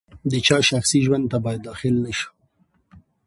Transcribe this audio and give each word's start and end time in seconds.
د 0.31 0.33
چا 0.45 0.57
شخصي 0.69 0.99
ژوند 1.05 1.25
ته 1.31 1.37
باید 1.43 1.61
داخل 1.69 1.95
نه 2.05 2.11
شو. 2.17 2.29